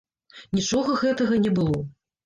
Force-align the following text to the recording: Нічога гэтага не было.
Нічога 0.57 0.97
гэтага 1.05 1.41
не 1.47 1.57
было. 1.61 1.89